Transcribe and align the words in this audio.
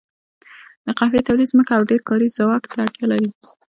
د 0.85 0.87
قهوې 0.99 1.19
تولید 1.27 1.51
ځمکو 1.51 1.71
او 1.77 1.83
ډېر 1.89 2.01
کاري 2.07 2.27
ځواک 2.37 2.63
ته 2.71 2.75
اړتیا 2.83 3.05
لرله. 3.07 3.29